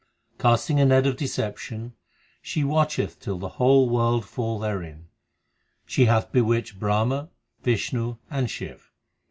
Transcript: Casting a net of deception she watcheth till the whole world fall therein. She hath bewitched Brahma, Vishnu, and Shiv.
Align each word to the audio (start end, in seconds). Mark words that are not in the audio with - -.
Casting 0.39 0.79
a 0.79 0.85
net 0.85 1.05
of 1.05 1.15
deception 1.15 1.93
she 2.41 2.63
watcheth 2.63 3.19
till 3.19 3.37
the 3.37 3.49
whole 3.59 3.87
world 3.87 4.25
fall 4.25 4.57
therein. 4.57 5.09
She 5.85 6.05
hath 6.05 6.31
bewitched 6.31 6.79
Brahma, 6.79 7.29
Vishnu, 7.61 8.17
and 8.27 8.49
Shiv. 8.49 8.91